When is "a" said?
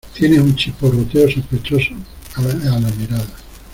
2.33-2.41